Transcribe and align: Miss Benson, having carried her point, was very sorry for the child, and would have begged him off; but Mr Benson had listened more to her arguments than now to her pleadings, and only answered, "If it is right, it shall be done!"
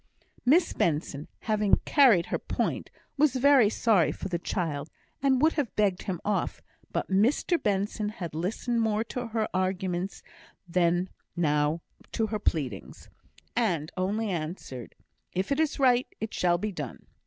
Miss 0.47 0.73
Benson, 0.73 1.27
having 1.41 1.75
carried 1.85 2.25
her 2.25 2.39
point, 2.39 2.89
was 3.17 3.35
very 3.35 3.69
sorry 3.69 4.11
for 4.11 4.29
the 4.29 4.39
child, 4.39 4.89
and 5.21 5.39
would 5.43 5.53
have 5.53 5.75
begged 5.75 6.01
him 6.01 6.19
off; 6.25 6.59
but 6.91 7.11
Mr 7.11 7.61
Benson 7.61 8.09
had 8.09 8.33
listened 8.33 8.81
more 8.81 9.03
to 9.03 9.27
her 9.27 9.47
arguments 9.53 10.23
than 10.67 11.07
now 11.35 11.81
to 12.13 12.25
her 12.25 12.39
pleadings, 12.39 13.09
and 13.55 13.91
only 13.95 14.31
answered, 14.31 14.95
"If 15.33 15.51
it 15.51 15.59
is 15.59 15.77
right, 15.77 16.07
it 16.19 16.33
shall 16.33 16.57
be 16.57 16.71
done!" 16.71 17.05